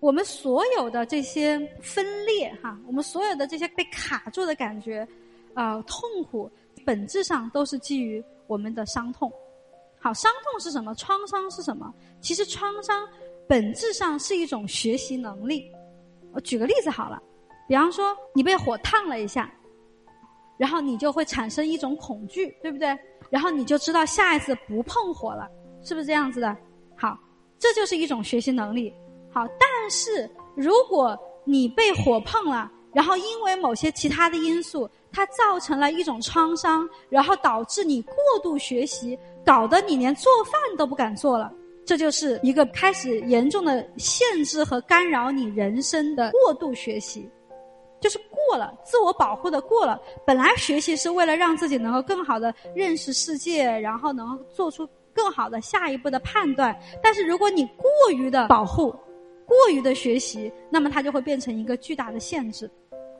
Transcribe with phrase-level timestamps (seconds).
[0.00, 5.06] 我们所有的这些分裂哈，我们所有的这些被卡住的感觉，
[5.54, 6.00] 啊，痛
[6.30, 6.50] 苦，
[6.84, 9.32] 本质上都是基于我们的伤痛。
[9.98, 10.94] 好，伤痛是什么？
[10.94, 11.92] 创伤是什么？
[12.20, 13.08] 其实创伤
[13.48, 15.70] 本质上是一种学习能力。
[16.32, 17.20] 我举个例子好了，
[17.66, 19.50] 比方说你被火烫了一下，
[20.58, 22.96] 然后你就会产生一种恐惧，对不对？
[23.30, 25.50] 然后你就知道下一次不碰火了，
[25.82, 26.54] 是不是这样子的？
[26.94, 27.18] 好，
[27.58, 28.92] 这就是一种学习能力。
[29.36, 41.52] 好，但是如果你被火碰了，然后因为某些其他的因素，它造成了一种创伤，然后导致你过度学习，搞得你连做饭都不敢做了，
[41.84, 47.28] 这就是一个开始严重的限制和干扰你人生的过度学习，
[48.00, 50.00] 就是过了自我保护的过了。
[50.24, 58.96] 本来学习是为了让自己能够更好的认识世界，然后能够做出更好的下一步的判断，但是如果你过于的保护。
[59.46, 62.70] 过于的学习，那么它就会变成一个巨大的限制。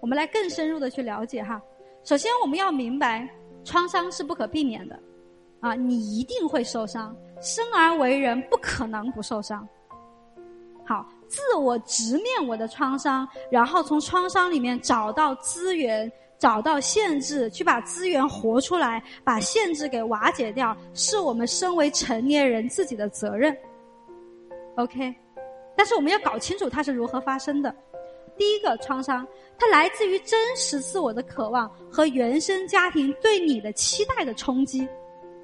[0.00, 1.60] 我们来更深入的去了解哈。
[2.04, 3.28] 首先，我们要明白，
[3.64, 4.98] 创伤是不可避免的，
[5.60, 7.16] 啊，你一定会受伤。
[7.40, 9.66] 生而为人，不可能不受伤。
[10.84, 23.56] 好，自我直面我的创伤，然后从创伤里面找到资源，找到限制，去把资源活出来，把限制给瓦解掉，是我们身为成年人自己的责任。
[24.76, 25.14] OK。
[25.78, 27.72] 但是我们要搞清楚它是如何发生的。
[28.36, 29.24] 第一个创伤，
[29.56, 34.86] 它来自于真实自我的渴望和原生家庭对你的期待的冲击。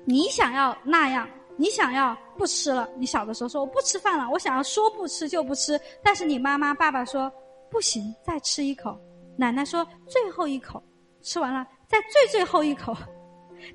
[0.04, 2.90] 你想要那样，你想要不吃了。
[2.96, 5.80] 你小的时候说我不吃饭了，我想要说不吃就不吃。
[6.02, 7.32] 但是你妈妈、爸爸说
[7.70, 8.98] 不行，再吃一口。
[9.36, 10.82] 奶奶说最后一口，
[11.22, 12.92] 吃完了再最最后一口，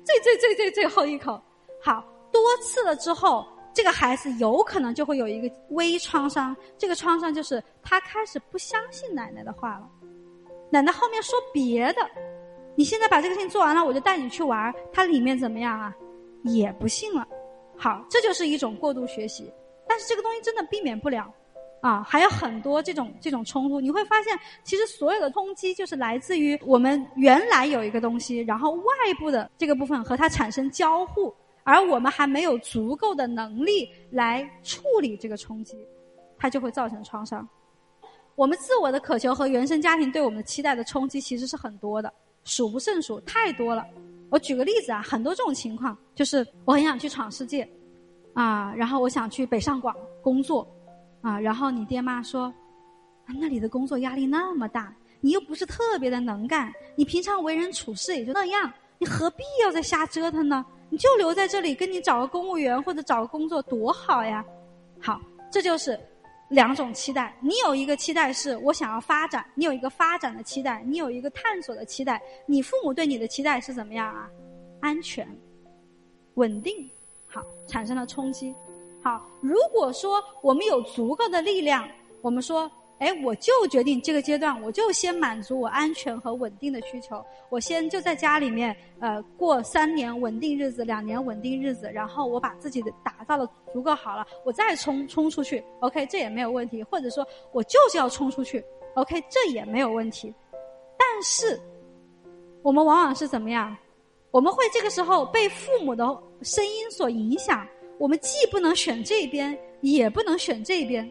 [0.04, 1.40] 最最最最最后一口。
[1.82, 3.46] 好多次了之后。
[3.72, 9.88] 这个孩子有可能就会有一个微创伤，这个创伤就是他开始不相信奶奶的话了。
[10.70, 12.00] 奶奶后面说别的，
[12.76, 14.74] 你现在把这个事情做完了，我就带你去玩儿。
[14.92, 15.94] 他里面怎么样啊？
[16.44, 17.26] 也不信了。
[17.76, 19.52] 好，这就是一种过度学习。
[19.88, 21.32] 但是这个东西真的避免不了
[21.80, 23.80] 啊，还有很多这种这种冲突。
[23.80, 31.34] 你会发现，其实所有的冲击就是来自于我们原来有一个东西，然后外部的这个部分和它产生交互。
[31.70, 35.76] 而我们还没有足够的能力来处理这个冲击，
[36.36, 37.48] 它就会造成创伤。
[38.34, 43.86] 我们自我的渴求和原生家庭对我们的期待的冲击其实是很多的，数不胜数，太多了。
[44.30, 47.68] 我举个例子啊，很多这种情况，就是我很想去闯世界，
[48.34, 50.68] 啊，然后我想去北上广工作，
[51.20, 52.52] 啊，然后你爹妈说，
[53.38, 60.66] 那里的工作压力那么大，你又不是特别的能干，你平常为人处事也就那样，你何必要再瞎折腾呢？
[60.90, 64.44] 你就留在这里，跟你找个公务员或者找个工作多好呀！
[65.00, 65.20] 好，
[65.50, 65.98] 这就是
[66.48, 67.34] 两种期待。
[67.40, 72.20] 你有一个期待是我想要发展，你有一个发展的期待，你有一个探索的期待。
[72.44, 74.28] 你父母对你的期待是怎么样啊？
[74.80, 75.26] 安全、
[76.34, 76.90] 稳定，
[77.26, 78.54] 好，产生了冲击。
[79.02, 81.88] 好，如果说我们有足够的力量，
[82.20, 82.70] 我们说。
[83.00, 87.24] 哎，我就决定这个阶段，我就先满足我安全和稳定的需求。
[87.48, 96.82] 我先就在家里面，呃，过三年稳定日子，两年稳定日子，然后我把自己的打造的足够好了，我再冲冲出去，OK，这也没有问题。
[96.84, 98.62] 或者说我就是要冲出去
[98.94, 100.32] ，OK，这也没有问题。
[100.98, 101.58] 但是，
[102.62, 103.74] 我们往往是怎么样？
[104.30, 106.04] 我们会这个时候被父母的
[106.42, 107.66] 声音所影响，
[107.98, 111.10] 我们既不能选这边，也不能选这边。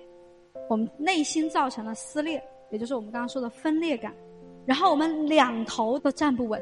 [0.69, 4.13] 我们内心造成了撕裂，也就是我们刚刚说的分裂感，
[4.67, 6.61] 然后我们两头都站不稳，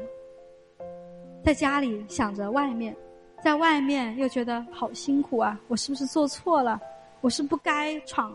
[1.44, 2.96] 在家里想着外面，
[3.44, 5.60] 在外面又觉得好辛苦啊！
[5.68, 6.80] 我是不是做错了？
[7.20, 8.34] 我是不该闯？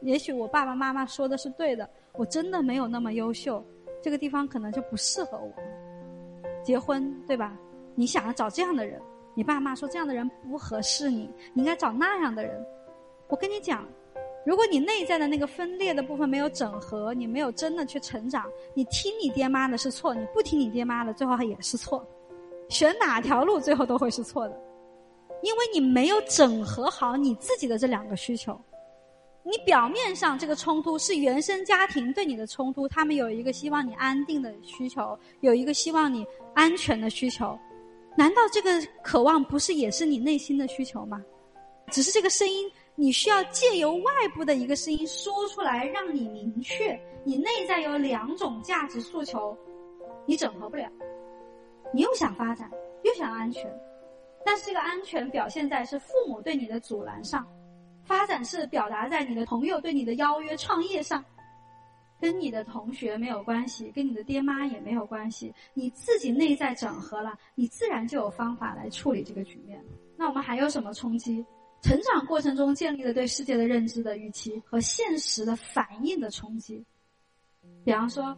[0.00, 3.64] 也许我爸爸妈妈说的是对的，我真的没有那么优秀，
[4.02, 5.52] 这个地方可能就不适合我。
[6.64, 7.56] 结婚对吧？
[7.94, 9.00] 你想要找这样的人，
[9.36, 12.60] 你爸妈说这样的人不合适你，你应该找那样的人。
[13.28, 13.86] 我跟你讲。
[14.44, 18.44] 如果你内在的那个分裂的部分没有整合，你没有真的去成长，
[18.74, 22.06] 你听你爹妈的是错，你不听你爹妈的，最后也是错。
[22.68, 24.60] 选哪条路最后都会是错的，
[25.42, 28.60] 因为你没有整合好你自己的这两个需求。
[29.42, 37.58] 你表面上这个冲突是原生家庭对你的冲突，他们有一个希望你安定的需求，有一个希望你安全的需求，
[38.14, 38.70] 难道这个
[39.02, 41.22] 渴望不是也是你内心的需求吗？
[41.90, 42.70] 只是这个声音。
[42.96, 49.56] 你需要借由外部的一个声音说出来，让你明确你内在有两种价值诉求，
[50.26, 50.88] 你整合不了，
[51.92, 52.70] 你又想发展，
[53.02, 53.68] 又想安全，
[54.44, 57.44] 但是这个安全表现在是父母对你的阻拦上，
[58.04, 61.24] 发展是表达在你的朋友对你的邀约创业上，
[62.20, 69.84] 跟你的同学没有关系，跟你的爹妈也没有关系，你自己内在整合了，你自然就有方法来处理这个局面。
[70.16, 71.44] 那我们还有什么冲击？
[71.84, 76.82] 成长过程中建立了对世界的认知的预期和现实的反应的冲击。
[77.84, 78.34] 比方说，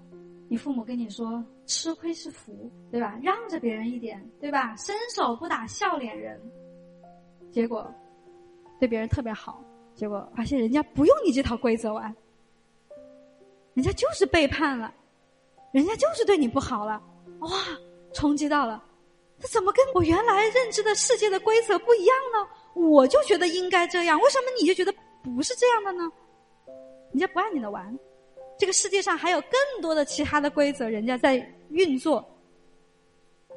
[0.49, 3.17] 你父母跟你说“吃亏是福”，对吧？
[3.23, 4.75] 让着别人一点，对吧？
[4.75, 6.41] 伸手不打笑脸人，
[7.53, 7.89] 结果
[8.81, 9.63] 对别人特别好，
[9.95, 12.13] 结果发现人家不用你这套规则玩，
[13.75, 14.93] 人家就是背叛了，
[15.71, 17.01] 人家就是对你不好了，
[17.39, 17.49] 哇，
[18.13, 18.83] 冲击到了，
[19.39, 22.49] 这怎么跟我原来认知的世界的规则不一样呢？
[22.77, 26.13] 我就觉得应该这样，为什么你就觉得不是这样的呢？
[27.11, 27.99] 人家不按你的玩。
[28.59, 31.37] 这个世界上还有更多的其他的规则，人家在
[31.71, 32.23] 运作，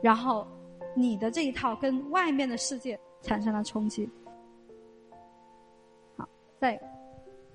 [0.01, 0.47] 然后
[0.95, 4.09] 你的这一套跟外面的世界产生了冲击。
[6.17, 6.27] 好，
[6.57, 6.81] 在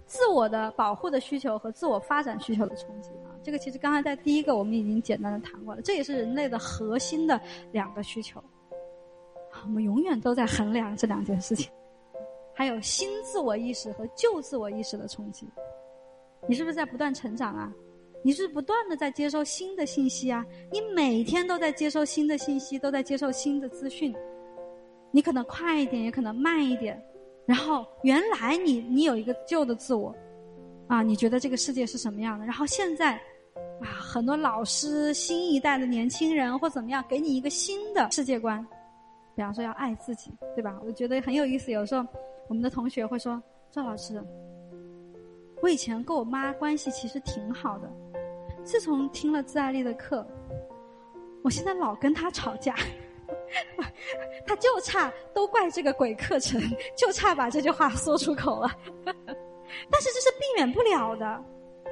[0.07, 7.41] 自我的保护的需求和自我发展需求的冲击啊，这个其实刚才在第一个我们已经简单的谈过了，这也是人类的核心的
[7.73, 8.43] 两个需求。
[9.65, 11.71] 我们永远都在衡量这两件事情，
[12.55, 15.49] 还有新自我意识和旧自我意识的冲击。
[16.49, 17.73] 你是不是在不断成长啊？
[18.23, 20.45] 你是不断的在接收新的信息啊？
[20.71, 24.15] 你每天都在接收新的信息，都在接受新的资讯。
[25.11, 27.03] 你可能快一点，也可能慢一点。
[27.47, 30.15] 然后原来你你有一个旧的自我，
[30.87, 32.45] 啊，你觉得这个世界是什么样的？
[32.45, 33.15] 然后现在，
[33.81, 38.67] 啊，很多老师、新一代的年轻人或怎么样，给你一个新的世界观。
[39.35, 40.81] 比方说要爱自己，对吧？
[40.85, 41.71] 我觉得很有意思。
[41.73, 42.07] 有时候
[42.49, 44.23] 我们的同学会说：“赵老师。”
[45.63, 47.91] 我以前跟我妈关系其实挺好的，
[48.63, 50.27] 自从听了自爱力的课，
[51.43, 52.75] 我现在老跟她吵架，
[54.47, 56.61] 她就差都怪这个鬼课程，
[56.95, 58.71] 就差把这句话说出口了。
[58.87, 61.43] 但是这是避免不了的，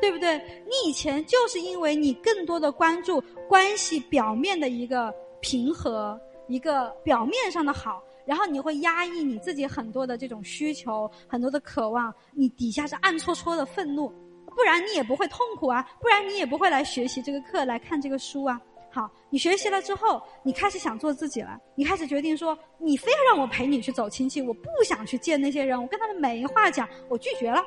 [0.00, 0.36] 对不对？
[0.66, 8.02] 你以前就是因为你更多的关注关系表面的一个平和，一个表面上的好。
[8.24, 14.08] 然后你会压抑你自己很多的这种需求，很多的渴望，你底下是暗戳戳的愤怒，
[14.46, 18.60] 不然你也不会痛苦啊，不然你也不会来学习这个课，来看这个书啊。
[18.92, 27.60] 好，你学习了之后，你开始想做自己了，你开始决定说，你非要让我陪你去走亲戚，我不想去见那些人，我跟他们没话讲，我拒绝了。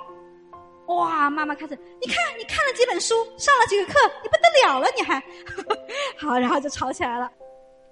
[0.88, 3.94] 哇，妈妈开始，你看你看了几本书，上了几个课，
[4.24, 5.22] 你不得了了，你还
[6.16, 7.30] 好，然后就吵起来了。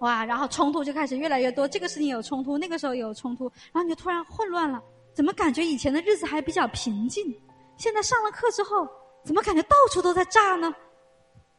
[0.04, 4.84] 哇，然后冲突就开始越来越多，这个事情有冲突，那个时候有冲突，然后你就突然混乱了。
[5.14, 7.34] 怎么感觉以前的日子还比较平静，
[7.78, 8.86] 现在上了课之后，
[9.24, 10.76] 怎么感觉到处都在炸呢？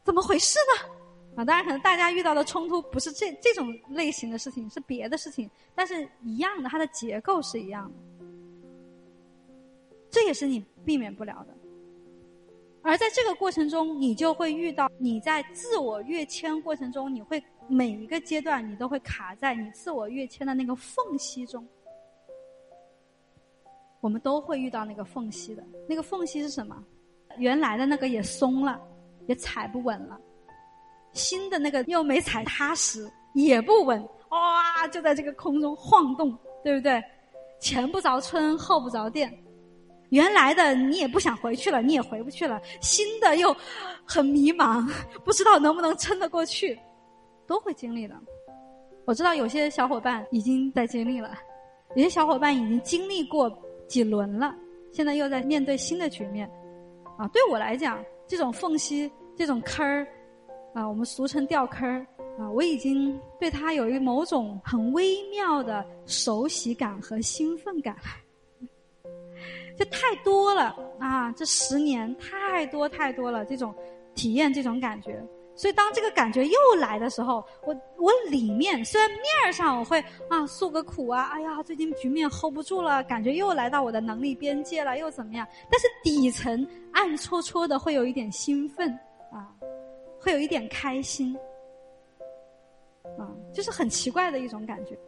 [0.04, 0.90] 怎么回事呢？
[1.36, 7.94] 啊，当然可能大家遇到的冲突不是这这种类型的事情，是别的事情，但是一样的，它的结构是一样的，
[10.10, 11.54] 这也是你避免不了的。
[12.82, 17.42] 而在这个过程中，你就会遇到你在自我跃迁过程中，你会。
[17.68, 21.66] 每一个阶段，你都会卡在你自我跃迁的那个缝隙中。
[24.00, 26.76] 我们都会遇到那个缝隙的，那个缝隙是什么？
[27.38, 28.78] 原来的那个也松了，
[29.26, 30.16] 也踩不稳了；
[31.12, 37.02] 新的那个又没踩踏实，也不稳，哇，就在这个空中晃动，对不对？
[37.60, 39.32] 前不着村后不着店，
[40.10, 43.56] 原来的你也不想回去了，你也回不去了；新的又
[44.04, 44.86] 很迷茫，
[45.24, 46.78] 不知道能不能撑得过去。
[47.46, 48.14] 都会经历的，
[49.04, 51.34] 我知道有些小伙伴已经在经历了，
[51.94, 53.50] 有些小伙伴已经经历过
[53.86, 54.54] 几轮了，
[54.92, 56.50] 现在又在面对新的局面。
[57.16, 60.06] 啊，对我来讲，这种缝隙、这种坑儿，
[60.72, 62.04] 啊，我们俗称掉坑儿，
[62.38, 68.68] 啊，我已经对它有一某种很微妙的熟悉感和兴奋感了，
[69.78, 71.30] 这太多了啊！
[71.32, 73.72] 这十年太多太多了，这种
[74.14, 75.24] 体验，这种感觉。
[75.56, 85.46] 所以，当这个感觉又来的时候，我我里面虽然面儿上我会啊诉个苦啊，哎呀，最近局面 hold 不住了，感觉又来到我的能力边界了，又怎么样？
[85.70, 88.90] 但是底层暗戳戳的会有一点兴奋
[89.32, 89.48] 啊，
[90.18, 91.36] 会有一点开心，
[93.16, 94.98] 啊，就是很奇怪的一种感觉。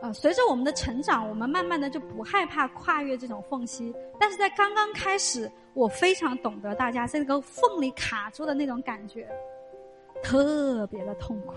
[0.00, 3.92] 啊，随着我们的成长，我们慢慢的就不害怕跨越这种缝隙。
[4.18, 9.28] 但是在刚刚开始，我非常懂得大家在这个缝里卡住的那种感觉。
[10.22, 11.54] 特别的痛苦，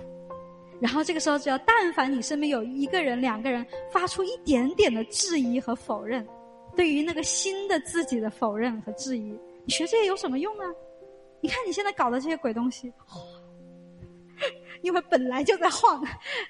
[0.79, 6.25] 然后这个时候，只要但凡你身边有一个人、两个人发出一点点的质疑和否认，
[6.75, 10.65] 对于那个新的自己的否认和质疑，你学这些有什么用啊？
[11.41, 12.91] 你看你现在搞的这些鬼东西，
[14.81, 16.03] 因为本来就在晃，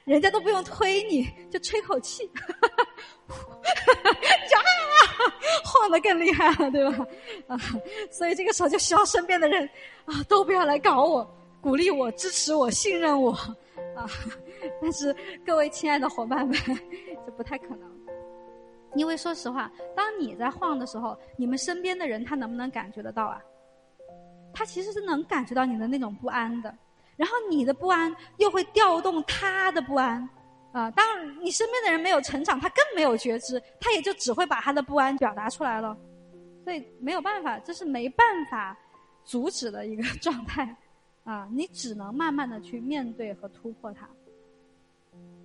[0.03, 2.39] 人家都不用推你就吹口气，你
[4.50, 7.06] 就啊，的更厉害了，对吧？
[7.48, 7.58] 啊，
[8.10, 9.70] 所以这个时候就需要身边的人
[10.06, 11.30] 啊，都不要来搞我，
[11.62, 13.32] 鼓励我，支持我，信任我
[13.96, 14.06] 啊。
[14.82, 15.15] 但是
[15.46, 16.56] 各位亲爱的伙伴们，
[17.25, 17.89] 这不太可能，
[18.96, 23.41] 因为说实话，当你在晃的时候，你们身边的人他能不能感觉得到啊？
[24.53, 26.75] 他其实是能感觉到你的那种不安的，
[27.15, 30.27] 然后你的不安又会调动他的不安。
[30.74, 31.06] 啊，当
[31.44, 35.98] 你身边的人没有成长，他更没有觉知，他也就只会把他的不安表达出来了，
[36.63, 38.77] 所以没有办法，这是没办法
[39.25, 40.74] 阻止的一个状态，
[41.24, 44.08] 啊，你只能慢慢的去面对和突破它。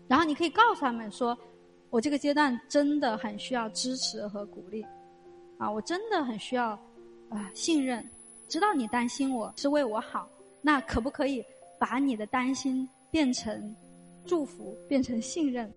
[0.08, 1.36] 然后你可以告诉他们说，
[1.90, 4.84] 我这个阶段真的很需要支持和鼓励，
[5.58, 6.70] 啊，我真的很需要
[7.28, 8.08] 啊信任，
[8.48, 10.28] 知道你担心我是为我好，
[10.62, 11.44] 那可不可以
[11.78, 13.74] 把你的担心变成？
[14.24, 15.72] 祝福变成信任。